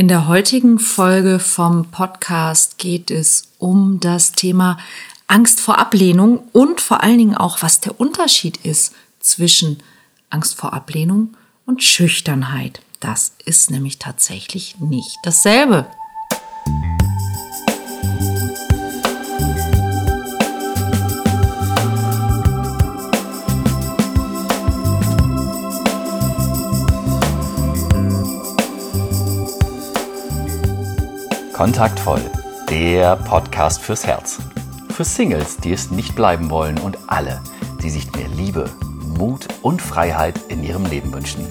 [0.00, 4.78] In der heutigen Folge vom Podcast geht es um das Thema
[5.26, 9.82] Angst vor Ablehnung und vor allen Dingen auch, was der Unterschied ist zwischen
[10.30, 11.36] Angst vor Ablehnung
[11.66, 12.80] und Schüchternheit.
[13.00, 15.86] Das ist nämlich tatsächlich nicht dasselbe.
[31.60, 32.22] Kontaktvoll,
[32.70, 34.38] der Podcast fürs Herz.
[34.96, 37.42] Für Singles, die es nicht bleiben wollen und alle,
[37.82, 38.70] die sich mehr Liebe,
[39.18, 41.46] Mut und Freiheit in ihrem Leben wünschen.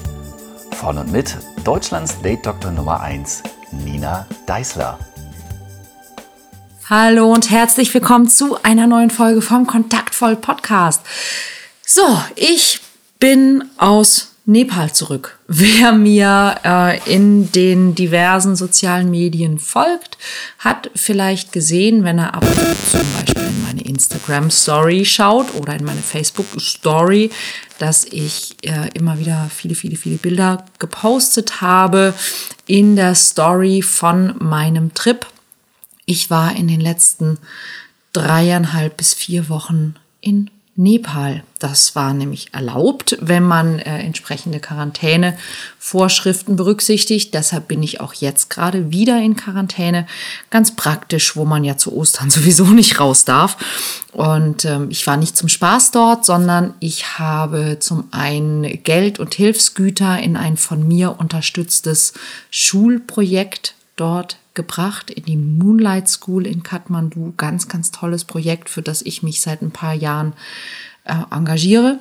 [0.72, 4.98] Von und mit Deutschlands Date-Doktor Nummer 1, Nina Deißler.
[6.86, 11.02] Hallo und herzlich willkommen zu einer neuen Folge vom Kontaktvoll Podcast.
[11.86, 12.80] So, ich
[13.20, 15.38] bin aus Nepal zurück.
[15.46, 20.18] Wer mir äh, in den diversen sozialen Medien folgt,
[20.58, 22.44] hat vielleicht gesehen, wenn er ab
[22.90, 27.30] zum Beispiel in meine Instagram Story schaut oder in meine Facebook Story,
[27.78, 32.12] dass ich äh, immer wieder viele, viele, viele Bilder gepostet habe
[32.66, 35.26] in der Story von meinem Trip.
[36.06, 37.38] Ich war in den letzten
[38.12, 41.44] dreieinhalb bis vier Wochen in Nepal.
[41.58, 47.34] Das war nämlich erlaubt, wenn man äh, entsprechende Quarantänevorschriften berücksichtigt.
[47.34, 50.06] Deshalb bin ich auch jetzt gerade wieder in Quarantäne.
[50.48, 53.58] Ganz praktisch, wo man ja zu Ostern sowieso nicht raus darf.
[54.12, 59.34] Und ähm, ich war nicht zum Spaß dort, sondern ich habe zum einen Geld und
[59.34, 62.14] Hilfsgüter in ein von mir unterstütztes
[62.50, 67.34] Schulprojekt dort gebracht in die Moonlight School in Kathmandu.
[67.36, 70.32] Ganz, ganz tolles Projekt, für das ich mich seit ein paar Jahren
[71.04, 71.98] äh, engagiere.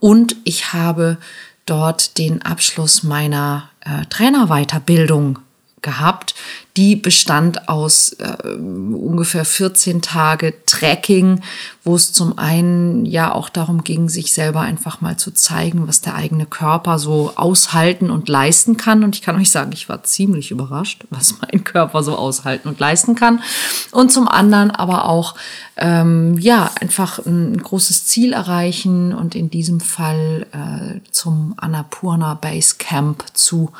[0.00, 1.18] Und ich habe
[1.66, 5.38] dort den Abschluss meiner äh, Trainerweiterbildung
[5.82, 6.34] gehabt.
[6.76, 11.40] Die bestand aus äh, ungefähr 14 Tage Tracking,
[11.82, 16.00] wo es zum einen ja auch darum ging, sich selber einfach mal zu zeigen, was
[16.00, 19.02] der eigene Körper so aushalten und leisten kann.
[19.02, 22.78] Und ich kann euch sagen, ich war ziemlich überrascht, was mein Körper so aushalten und
[22.78, 23.42] leisten kann.
[23.90, 25.34] Und zum anderen aber auch
[25.76, 32.76] ähm, ja einfach ein großes Ziel erreichen und in diesem Fall äh, zum Annapurna Base
[32.78, 33.72] Camp zu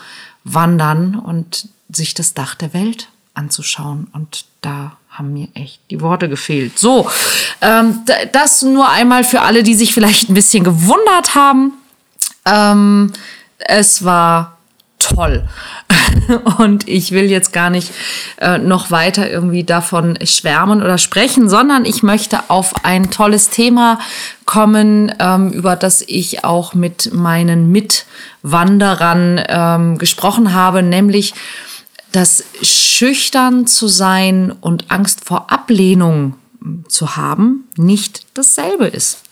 [0.45, 4.09] wandern und sich das Dach der Welt anzuschauen.
[4.13, 6.79] Und da haben mir echt die Worte gefehlt.
[6.79, 7.11] So,
[7.61, 8.01] ähm,
[8.33, 11.73] das nur einmal für alle, die sich vielleicht ein bisschen gewundert haben.
[12.45, 13.13] Ähm,
[13.59, 14.59] es war
[14.99, 15.49] toll.
[16.59, 17.93] Und ich will jetzt gar nicht
[18.39, 23.99] äh, noch weiter irgendwie davon schwärmen oder sprechen, sondern ich möchte auf ein tolles Thema
[24.45, 31.35] kommen, ähm, über das ich auch mit meinen Mitwanderern ähm, gesprochen habe, nämlich
[32.13, 36.35] dass schüchtern zu sein und Angst vor Ablehnung
[36.89, 39.23] zu haben nicht dasselbe ist.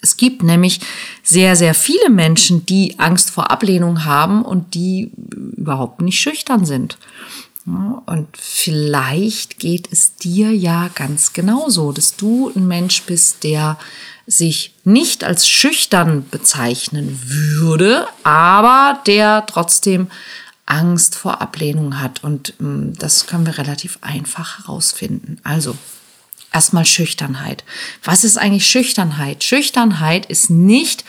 [0.00, 0.80] Es gibt nämlich
[1.22, 5.10] sehr, sehr viele Menschen, die Angst vor Ablehnung haben und die
[5.56, 6.98] überhaupt nicht schüchtern sind.
[7.64, 13.78] Und vielleicht geht es dir ja ganz genauso, dass du ein Mensch bist, der
[14.26, 20.08] sich nicht als schüchtern bezeichnen würde, aber der trotzdem
[20.66, 22.24] Angst vor Ablehnung hat.
[22.24, 25.38] Und ähm, das können wir relativ einfach herausfinden.
[25.44, 25.76] Also,
[26.52, 27.64] erstmal Schüchternheit.
[28.04, 29.44] Was ist eigentlich Schüchternheit?
[29.44, 31.04] Schüchternheit ist nicht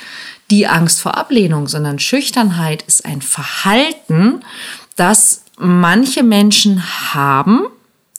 [0.49, 4.41] die Angst vor Ablehnung, sondern Schüchternheit ist ein Verhalten,
[4.95, 7.67] das manche Menschen haben,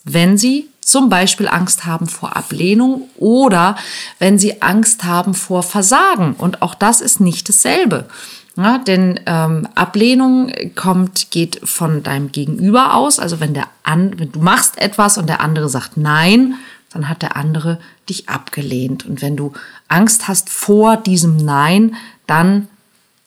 [0.04, 3.76] wenn sie zum Beispiel Angst haben vor Ablehnung oder
[4.20, 6.34] wenn sie Angst haben vor Versagen.
[6.34, 8.08] Und auch das ist nicht dasselbe.
[8.56, 13.18] Ja, denn ähm, Ablehnung kommt, geht von deinem Gegenüber aus.
[13.18, 16.54] Also wenn der an, wenn du machst etwas und der andere sagt Nein,
[16.90, 17.78] dann hat der andere
[18.08, 19.04] dich abgelehnt.
[19.04, 19.52] Und wenn du
[19.88, 21.96] Angst hast vor diesem Nein,
[22.26, 22.68] dann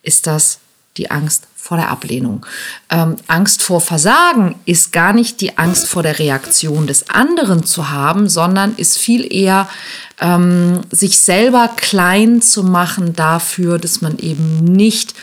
[0.02, 0.60] ist das
[0.98, 2.48] die Angst vor der Ablehnung.
[2.90, 7.92] Ähm, Angst vor Versagen ist gar nicht die Angst vor der Reaktion des anderen zu
[7.92, 9.70] haben, sondern ist viel eher
[10.20, 15.14] ähm, sich selber klein zu machen dafür, dass man eben nicht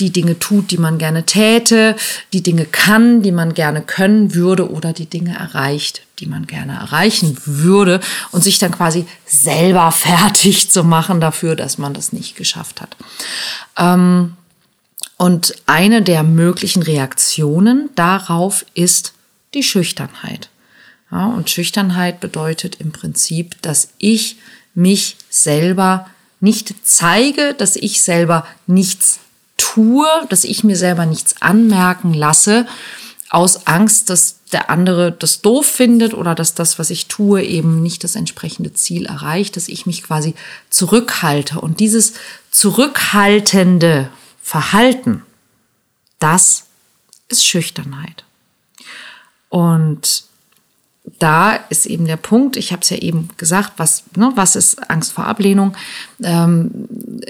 [0.00, 1.94] die Dinge tut, die man gerne täte,
[2.32, 6.72] die Dinge kann, die man gerne können würde oder die Dinge erreicht, die man gerne
[6.72, 8.00] erreichen würde
[8.32, 12.96] und sich dann quasi selber fertig zu machen dafür, dass man das nicht geschafft hat.
[13.78, 14.32] Ähm,
[15.16, 19.12] und eine der möglichen Reaktionen darauf ist
[19.54, 20.48] die Schüchternheit.
[21.10, 24.36] Ja, und Schüchternheit bedeutet im Prinzip, dass ich
[24.74, 29.20] mich selber nicht zeige, dass ich selber nichts
[29.56, 32.66] tue, dass ich mir selber nichts anmerken lasse,
[33.30, 37.82] aus Angst, dass der andere das doof findet oder dass das, was ich tue, eben
[37.82, 40.34] nicht das entsprechende Ziel erreicht, dass ich mich quasi
[40.70, 41.60] zurückhalte.
[41.60, 42.12] Und dieses
[42.50, 44.10] zurückhaltende
[44.44, 45.22] Verhalten,
[46.18, 46.66] das
[47.28, 48.24] ist Schüchternheit.
[49.48, 50.24] Und
[51.18, 54.90] da ist eben der Punkt, ich habe es ja eben gesagt, was, ne, was ist
[54.90, 55.74] Angst vor Ablehnung?
[56.22, 56.88] Ähm,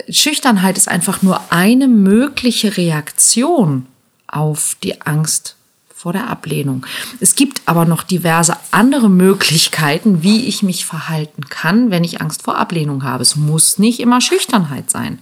[0.08, 3.86] Schüchternheit ist einfach nur eine mögliche Reaktion
[4.26, 5.54] auf die Angst
[5.94, 6.84] vor der Ablehnung.
[7.20, 12.42] Es gibt aber noch diverse andere Möglichkeiten, wie ich mich verhalten kann, wenn ich Angst
[12.42, 13.22] vor Ablehnung habe.
[13.22, 15.20] Es muss nicht immer Schüchternheit sein.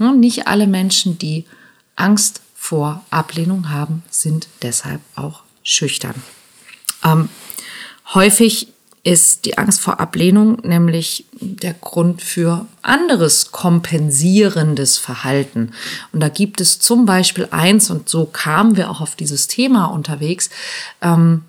[0.00, 1.44] Nicht alle Menschen, die
[1.94, 6.14] Angst vor Ablehnung haben, sind deshalb auch schüchtern.
[7.04, 7.28] Ähm,
[8.14, 8.68] häufig
[9.02, 15.72] ist die Angst vor Ablehnung nämlich der Grund für anderes kompensierendes Verhalten.
[16.12, 19.86] Und da gibt es zum Beispiel eins, und so kamen wir auch auf dieses Thema
[19.86, 20.50] unterwegs,
[21.00, 21.44] ähm,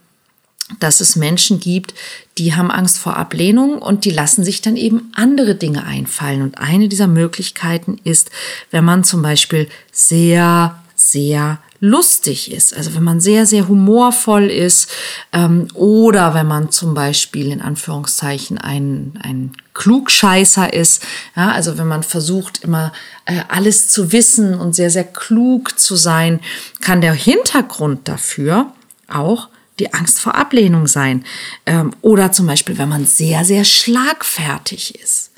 [0.79, 1.93] dass es Menschen gibt,
[2.37, 6.41] die haben Angst vor Ablehnung und die lassen sich dann eben andere Dinge einfallen.
[6.41, 8.31] Und eine dieser Möglichkeiten ist,
[8.71, 14.87] wenn man zum Beispiel sehr, sehr lustig ist, also wenn man sehr, sehr humorvoll ist
[15.33, 21.01] ähm, oder wenn man zum Beispiel in Anführungszeichen ein, ein Klugscheißer ist,
[21.35, 22.93] ja, also wenn man versucht immer
[23.25, 26.39] äh, alles zu wissen und sehr, sehr klug zu sein,
[26.81, 28.71] kann der Hintergrund dafür
[29.07, 31.25] auch die Angst vor Ablehnung sein.
[31.65, 35.31] Ähm, oder zum Beispiel, wenn man sehr, sehr schlagfertig ist.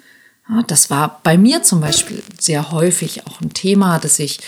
[0.67, 4.41] Das war bei mir zum Beispiel sehr häufig auch ein Thema, dass ich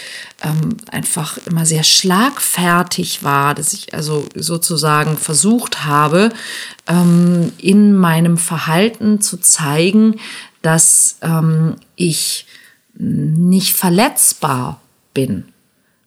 [0.43, 6.31] ähm, einfach immer sehr schlagfertig war, dass ich also sozusagen versucht habe,
[6.85, 10.19] ähm, in meinem Verhalten zu zeigen,
[10.61, 11.17] dass
[11.95, 12.47] ich
[12.97, 14.81] nicht verletzbar
[15.13, 15.45] bin.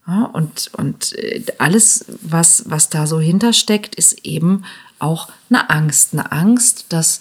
[0.08, 4.64] Ja, und, und äh, alles, was, was da so hintersteckt, ist eben
[4.98, 6.14] auch eine Angst.
[6.14, 7.20] Eine Angst, dass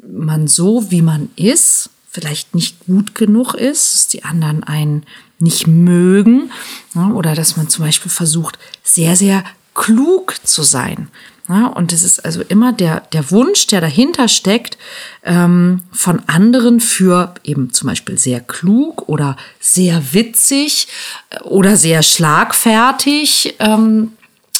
[0.00, 5.04] man so, wie man ist, vielleicht nicht gut genug ist, dass die anderen einen
[5.40, 6.50] nicht mögen
[6.94, 9.42] ja, oder dass man zum Beispiel versucht, sehr, sehr
[9.80, 11.08] klug zu sein.
[11.48, 14.76] Ja, und es ist also immer der, der Wunsch, der dahinter steckt,
[15.24, 20.86] ähm, von anderen für eben zum Beispiel sehr klug oder sehr witzig
[21.30, 24.12] äh, oder sehr schlagfertig ähm,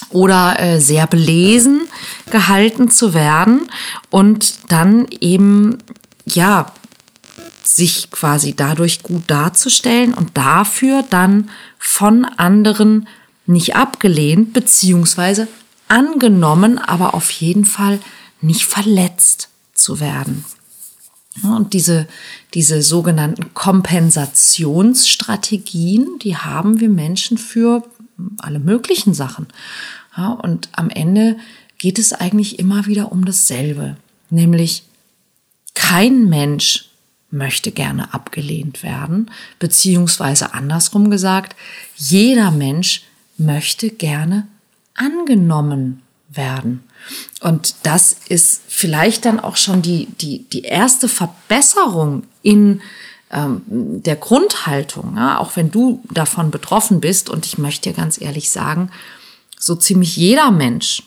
[0.09, 1.83] oder äh, sehr belesen
[2.31, 3.71] gehalten zu werden
[4.09, 5.79] und dann eben
[6.25, 6.73] ja
[7.63, 13.07] sich quasi dadurch gut darzustellen und dafür dann von anderen
[13.51, 15.49] nicht abgelehnt beziehungsweise
[15.89, 17.99] angenommen, aber auf jeden Fall
[18.41, 20.45] nicht verletzt zu werden.
[21.43, 22.07] Und diese,
[22.55, 27.85] diese sogenannten Kompensationsstrategien, die haben wir Menschen für
[28.39, 29.47] alle möglichen Sachen.
[30.17, 31.37] Ja, und am Ende
[31.79, 33.97] geht es eigentlich immer wieder um dasselbe,
[34.29, 34.83] nämlich
[35.75, 36.87] kein Mensch
[37.31, 39.31] möchte gerne abgelehnt werden,
[39.61, 41.55] beziehungsweise andersrum gesagt,
[41.97, 43.03] jeder Mensch
[43.41, 44.47] möchte gerne
[44.95, 46.85] angenommen werden.
[47.41, 52.83] Und das ist vielleicht dann auch schon die, die, die erste Verbesserung in
[53.33, 55.39] ähm, der Grundhaltung, ja?
[55.39, 57.31] auch wenn du davon betroffen bist.
[57.31, 58.91] Und ich möchte dir ganz ehrlich sagen,
[59.59, 61.03] so ziemlich jeder Mensch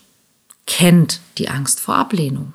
[0.66, 2.54] kennt die Angst vor Ablehnung.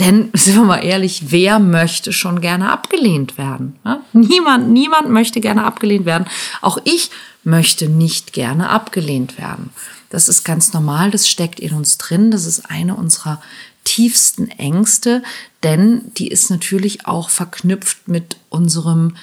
[0.00, 3.78] Denn, sind wir mal ehrlich, wer möchte schon gerne abgelehnt werden?
[4.12, 6.26] Niemand, niemand möchte gerne abgelehnt werden.
[6.60, 7.10] Auch ich
[7.44, 9.70] möchte nicht gerne abgelehnt werden.
[10.10, 12.30] Das ist ganz normal, das steckt in uns drin.
[12.30, 13.40] Das ist eine unserer
[13.84, 15.22] tiefsten Ängste,
[15.62, 19.16] denn die ist natürlich auch verknüpft mit unserem,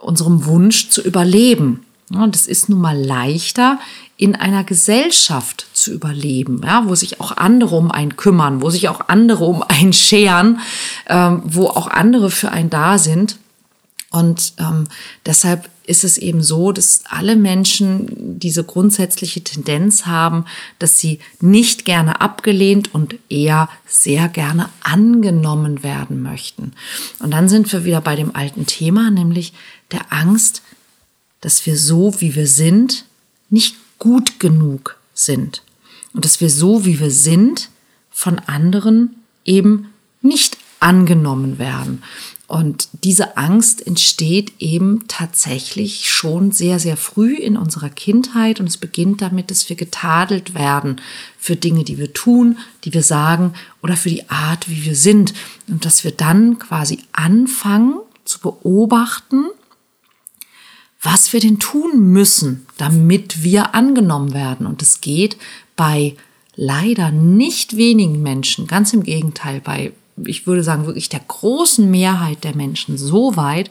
[0.00, 1.84] unserem Wunsch zu überleben.
[2.10, 3.78] Und es ist nun mal leichter,
[4.16, 8.88] in einer Gesellschaft zu überleben, ja, wo sich auch andere um einen kümmern, wo sich
[8.88, 10.60] auch andere um einen scheren,
[11.06, 13.38] ähm, wo auch andere für einen da sind.
[14.10, 14.84] Und ähm,
[15.26, 20.44] deshalb ist es eben so, dass alle Menschen diese grundsätzliche Tendenz haben,
[20.78, 26.72] dass sie nicht gerne abgelehnt und eher sehr gerne angenommen werden möchten.
[27.18, 29.52] Und dann sind wir wieder bei dem alten Thema, nämlich
[29.90, 30.62] der Angst,
[31.40, 33.04] dass wir so, wie wir sind,
[33.50, 35.62] nicht gut genug sind.
[36.14, 37.68] Und dass wir so, wie wir sind,
[38.10, 42.02] von anderen eben nicht angenommen werden.
[42.48, 48.78] Und diese Angst entsteht eben tatsächlich schon sehr, sehr früh in unserer Kindheit und es
[48.78, 50.98] beginnt damit, dass wir getadelt werden
[51.38, 53.52] für Dinge, die wir tun, die wir sagen
[53.82, 55.34] oder für die Art, wie wir sind.
[55.68, 59.44] Und dass wir dann quasi anfangen zu beobachten,
[61.02, 64.66] was wir denn tun müssen, damit wir angenommen werden.
[64.66, 65.36] Und es geht
[65.76, 66.16] bei
[66.56, 69.92] leider nicht wenigen Menschen, ganz im Gegenteil, bei,
[70.24, 73.70] ich würde sagen, wirklich der großen Mehrheit der Menschen so weit,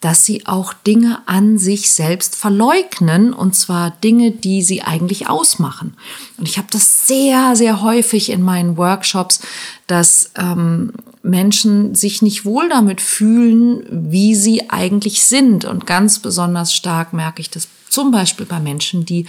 [0.00, 5.94] dass sie auch Dinge an sich selbst verleugnen, und zwar Dinge, die sie eigentlich ausmachen.
[6.36, 9.40] Und ich habe das sehr, sehr häufig in meinen Workshops,
[9.88, 10.92] dass ähm,
[11.22, 15.64] Menschen sich nicht wohl damit fühlen, wie sie eigentlich sind.
[15.64, 19.26] Und ganz besonders stark merke ich das zum Beispiel bei Menschen, die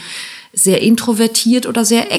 [0.52, 2.12] sehr introvertiert oder sehr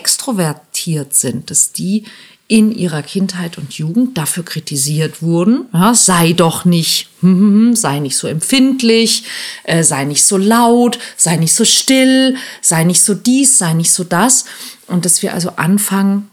[0.82, 2.06] extrovertiert sind, dass die
[2.48, 7.08] in ihrer Kindheit und Jugend dafür kritisiert wurden, ja, sei doch nicht,
[7.74, 9.24] sei nicht so empfindlich,
[9.64, 13.92] äh, sei nicht so laut, sei nicht so still, sei nicht so dies, sei nicht
[13.92, 14.46] so das.
[14.88, 16.30] Und dass wir also anfangen,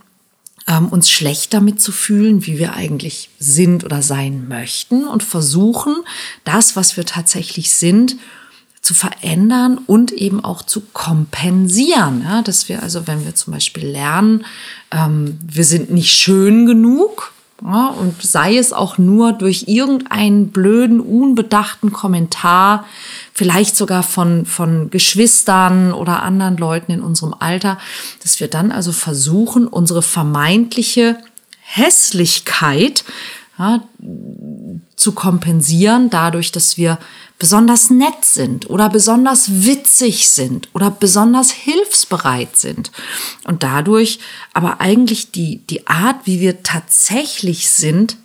[0.66, 5.94] ähm, uns schlecht damit zu fühlen, wie wir eigentlich sind oder sein möchten und versuchen,
[6.42, 8.16] das, was wir tatsächlich sind,
[8.88, 12.22] zu verändern und eben auch zu kompensieren.
[12.24, 14.46] Ja, dass wir also, wenn wir zum Beispiel lernen,
[14.90, 21.00] ähm, wir sind nicht schön genug, ja, und sei es auch nur durch irgendeinen blöden,
[21.00, 22.86] unbedachten Kommentar,
[23.34, 27.76] vielleicht sogar von, von Geschwistern oder anderen Leuten in unserem Alter,
[28.22, 31.18] dass wir dann also versuchen, unsere vermeintliche
[31.60, 33.04] Hässlichkeit
[33.58, 33.82] ja,
[34.96, 36.98] zu kompensieren, dadurch, dass wir
[37.38, 42.90] besonders nett sind oder besonders witzig sind oder besonders hilfsbereit sind.
[43.44, 44.20] Und dadurch
[44.54, 48.16] aber eigentlich die, die Art, wie wir tatsächlich sind,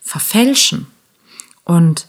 [0.00, 0.86] verfälschen.
[1.64, 2.06] Und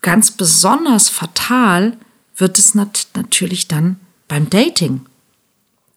[0.00, 1.96] ganz besonders fatal
[2.36, 5.02] wird es nat natürlich dann beim Dating.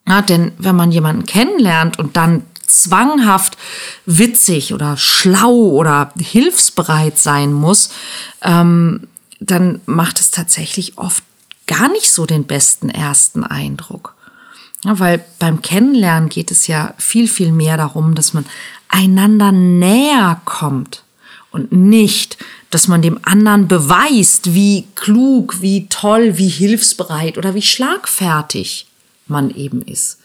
[0.07, 2.43] Ja, denn wenn man jemanden kennenlernt und dann
[2.79, 3.57] zwanghaft
[4.05, 7.91] witzig oder schlau oder hilfsbereit sein muss,
[8.41, 9.07] ähm,
[9.39, 11.23] dann macht es tatsächlich oft
[11.67, 14.15] gar nicht so den besten ersten Eindruck.
[14.83, 18.45] Ja, weil beim Kennenlernen geht es ja viel, viel mehr darum, dass man
[18.87, 21.03] einander näher kommt
[21.51, 22.37] und nicht,
[22.71, 28.87] dass man dem anderen beweist, wie klug, wie toll, wie hilfsbereit oder wie schlagfertig
[29.27, 30.20] man eben ist.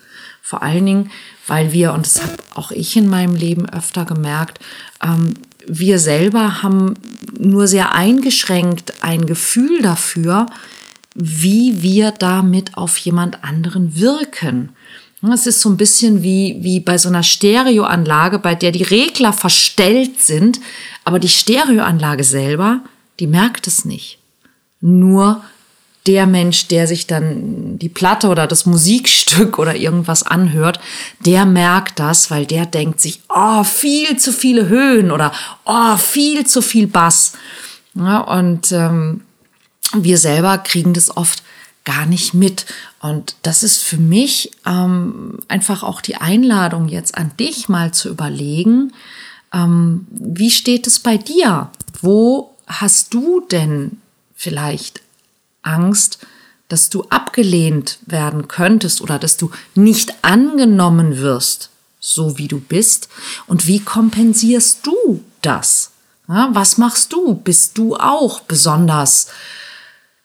[0.47, 1.11] Vor allen Dingen,
[1.49, 4.61] weil wir, und das habe auch ich in meinem Leben öfter gemerkt,
[5.03, 5.35] ähm,
[5.67, 6.95] wir selber haben
[7.37, 10.47] nur sehr eingeschränkt ein Gefühl dafür,
[11.17, 14.69] wie wir damit auf jemand anderen wirken.
[15.35, 19.33] Es ist so ein bisschen wie, wie bei so einer Stereoanlage, bei der die Regler
[19.33, 20.61] verstellt sind,
[21.03, 22.83] aber die Stereoanlage selber,
[23.19, 24.21] die merkt es nicht.
[24.81, 25.43] Nur
[26.07, 30.81] der Mensch, der sich dann die Platte oder das Musikstück oder irgendwas anhört,
[31.21, 35.33] der merkt das, weil der denkt sich, oh, viel zu viele Höhen oder
[35.65, 37.33] oh, viel zu viel Bass.
[37.95, 39.23] Ja, und ähm,
[39.95, 41.43] wir selber kriegen das oft
[41.85, 42.67] gar nicht mit.
[43.01, 48.09] Und das ist für mich ähm, einfach auch die Einladung jetzt an dich mal zu
[48.11, 48.93] überlegen,
[49.53, 51.71] ähm, wie steht es bei dir?
[52.01, 53.99] Wo hast du denn
[54.35, 55.01] vielleicht
[55.67, 56.19] Angst,
[56.69, 61.71] dass du abgelehnt werden könntest oder dass du nicht angenommen wirst,
[62.01, 63.09] so wie du bist?
[63.47, 65.93] Und wie kompensierst du das?
[66.29, 67.35] Ja, was machst du?
[67.35, 69.29] Bist du auch besonders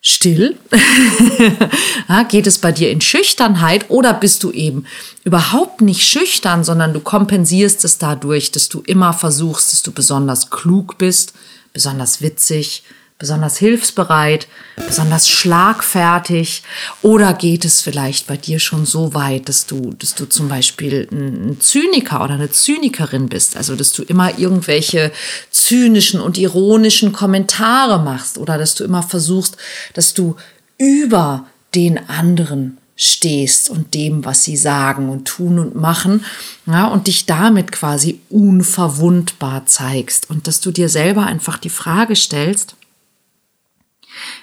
[0.00, 0.58] still?
[2.08, 4.84] ja, geht es bei dir in Schüchternheit oder bist du eben
[5.22, 10.50] überhaupt nicht schüchtern, sondern du kompensierst es dadurch, dass du immer versuchst, dass du besonders
[10.50, 11.34] klug bist,
[11.72, 12.82] besonders witzig,
[13.22, 16.64] besonders hilfsbereit, besonders schlagfertig?
[17.02, 21.06] Oder geht es vielleicht bei dir schon so weit, dass du, dass du zum Beispiel
[21.12, 23.56] ein Zyniker oder eine Zynikerin bist?
[23.56, 25.12] Also, dass du immer irgendwelche
[25.52, 29.56] zynischen und ironischen Kommentare machst oder dass du immer versuchst,
[29.94, 30.34] dass du
[30.76, 36.24] über den anderen stehst und dem, was sie sagen und tun und machen,
[36.66, 42.16] ja, und dich damit quasi unverwundbar zeigst und dass du dir selber einfach die Frage
[42.16, 42.74] stellst,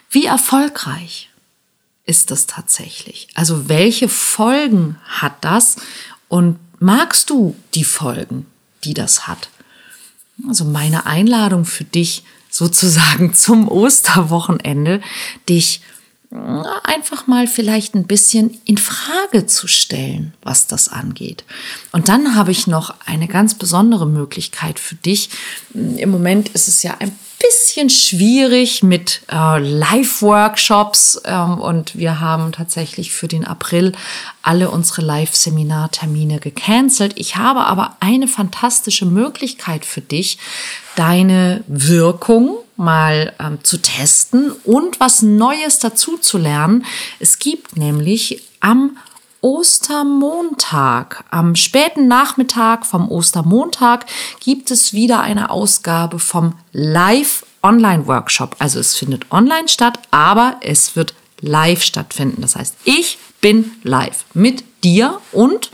[0.10, 1.30] wie erfolgreich
[2.06, 3.28] ist das tatsächlich?
[3.36, 5.76] Also welche Folgen hat das
[6.28, 8.48] und magst du die Folgen,
[8.84, 9.50] die das hat?
[10.48, 15.02] Also meine Einladung für dich sozusagen zum Osterwochenende,
[15.48, 15.82] dich
[16.84, 21.44] einfach mal vielleicht ein bisschen in Frage zu stellen, was das angeht.
[21.92, 25.32] Und dann habe ich noch eine ganz besondere Möglichkeit für dich.
[25.74, 32.52] Im Moment ist es ja ein bisschen schwierig mit äh, Live-Workshops ähm, und wir haben
[32.52, 33.94] tatsächlich für den April
[34.42, 37.14] alle unsere Live-Seminartermine gecancelt.
[37.16, 40.38] Ich habe aber eine fantastische Möglichkeit für dich,
[40.96, 46.86] deine Wirkung mal ähm, zu testen und was Neues dazu zu lernen.
[47.20, 48.98] Es gibt nämlich am
[49.42, 54.06] Ostermontag, am späten Nachmittag vom Ostermontag,
[54.40, 58.56] gibt es wieder eine Ausgabe vom Live Online Workshop.
[58.60, 62.42] Also es findet online statt, aber es wird live stattfinden.
[62.42, 65.72] Das heißt, ich bin live mit dir und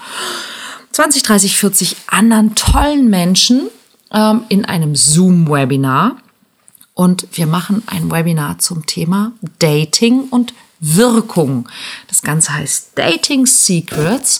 [0.91, 3.69] 20, 30, 40 anderen tollen Menschen
[4.11, 6.17] ähm, in einem Zoom-Webinar.
[6.93, 11.67] Und wir machen ein Webinar zum Thema Dating und Wirkung.
[12.07, 14.39] Das Ganze heißt Dating Secrets.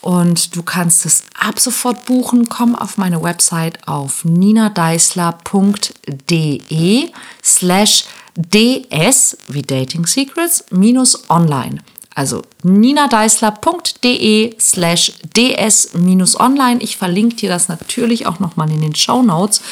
[0.00, 2.48] Und du kannst es ab sofort buchen.
[2.48, 7.12] Komm auf meine Website auf ninadeisler.de
[7.42, 11.78] slash ds wie Dating Secrets minus online.
[12.14, 16.82] Also ninadeisler.de slash ds-online.
[16.82, 19.62] Ich verlinke dir das natürlich auch nochmal in den Show Notes.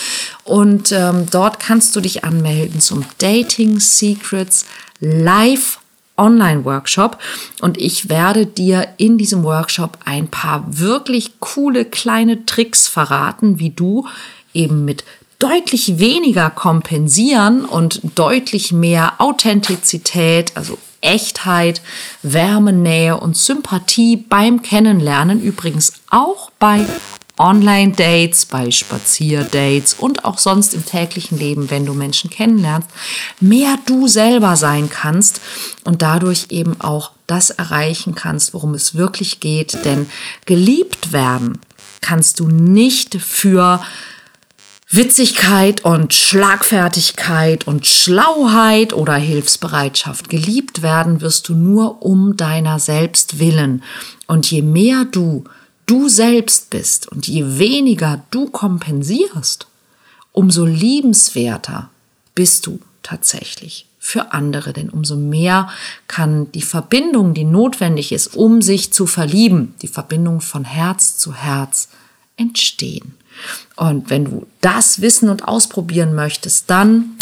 [0.45, 4.65] Und ähm, dort kannst du dich anmelden zum Dating Secrets
[5.01, 5.80] Live
[6.21, 7.19] Online-Workshop.
[7.61, 13.71] Und ich werde dir in diesem Workshop ein paar wirklich coole kleine Tricks verraten, wie
[13.71, 14.07] du
[14.55, 15.05] eben mit
[15.41, 21.81] deutlich weniger kompensieren und deutlich mehr Authentizität, also Echtheit,
[22.23, 26.85] Wärme, Nähe und Sympathie beim Kennenlernen, übrigens auch bei
[27.41, 32.91] Online-Dates, bei Spazierdates und auch sonst im täglichen Leben, wenn du Menschen kennenlernst,
[33.41, 35.41] mehr du selber sein kannst
[35.85, 39.85] und dadurch eben auch das erreichen kannst, worum es wirklich geht.
[39.87, 40.11] Denn
[40.45, 41.59] geliebt werden
[42.03, 43.81] kannst du nicht für
[44.91, 50.29] Witzigkeit und Schlagfertigkeit und Schlauheit oder Hilfsbereitschaft.
[50.29, 53.83] Geliebt werden wirst du nur um deiner selbst willen.
[54.27, 55.45] Und je mehr du
[55.91, 59.67] du selbst bist und je weniger du kompensierst,
[60.31, 61.91] umso liebenswerter
[62.37, 65.69] bist du tatsächlich für andere, denn umso mehr
[66.07, 71.35] kann die Verbindung, die notwendig ist, um sich zu verlieben, die Verbindung von Herz zu
[71.35, 71.89] Herz
[72.37, 73.17] entstehen.
[73.75, 77.17] Und wenn du das wissen und ausprobieren möchtest, dann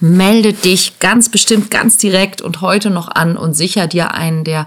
[0.00, 4.66] melde dich ganz bestimmt ganz direkt und heute noch an und sicher dir einen der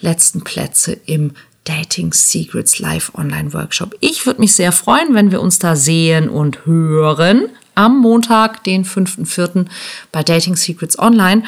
[0.00, 1.32] letzten Plätze im
[1.64, 3.94] Dating Secrets Live Online Workshop.
[4.00, 8.84] Ich würde mich sehr freuen, wenn wir uns da sehen und hören am Montag, den
[8.84, 9.66] 5.4.
[10.10, 11.42] bei Dating Secrets Online.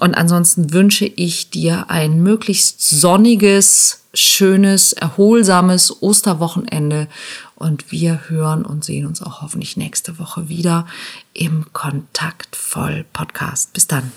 [0.00, 7.08] Und ansonsten wünsche ich dir ein möglichst sonniges, schönes, erholsames Osterwochenende.
[7.54, 10.86] Und wir hören und sehen uns auch hoffentlich nächste Woche wieder
[11.34, 13.72] im Kontaktvoll Podcast.
[13.72, 14.12] Bis dann.